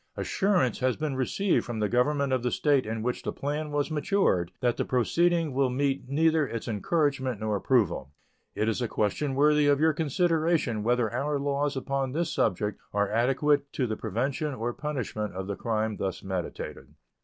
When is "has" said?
0.79-0.95